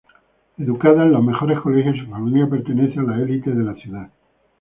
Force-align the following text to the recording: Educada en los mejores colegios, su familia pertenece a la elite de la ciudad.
Educada 0.57 1.03
en 1.03 1.11
los 1.11 1.23
mejores 1.23 1.59
colegios, 1.59 1.95
su 1.95 2.09
familia 2.09 2.49
pertenece 2.49 2.99
a 2.99 3.03
la 3.03 3.17
elite 3.21 3.51
de 3.51 3.63
la 3.63 3.75
ciudad. 3.75 4.09